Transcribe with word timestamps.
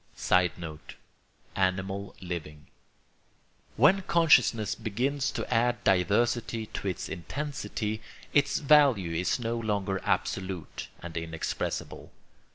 [Sidenote: 0.15 0.95
Animal 1.55 2.15
living.] 2.21 2.65
When 3.77 4.01
consciousness 4.01 4.73
begins 4.73 5.29
to 5.33 5.45
add 5.53 5.83
diversity 5.83 6.65
to 6.73 6.87
its 6.87 7.07
intensity, 7.07 8.01
its 8.33 8.57
value 8.57 9.11
is 9.13 9.39
no 9.39 9.59
longer 9.59 10.01
absolute 10.03 10.87
and 11.03 11.15
inexpressible. 11.15 12.11